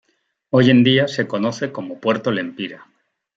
Hoy 0.49 0.71
en 0.71 0.83
día 0.83 1.07
se 1.07 1.27
conoce 1.27 1.71
como 1.71 1.99
Puerto 1.99 2.31
Lempira. 2.31 2.87